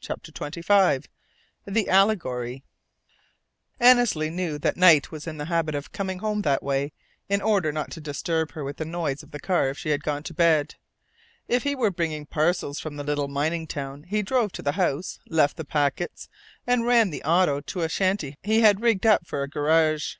[0.00, 1.06] CHAPTER XXV
[1.64, 2.62] THE ALLEGORY
[3.80, 6.92] Annesley knew that Knight was in the habit of coming home that way,
[7.30, 10.04] in order not to disturb her with the noise of the car if she had
[10.04, 10.74] gone to bed.
[11.46, 15.20] If he were bringing parcels from the little mining town, he drove to the house,
[15.26, 16.28] left the packets,
[16.66, 20.16] and ran the auto to a shanty he had rigged up for a garage.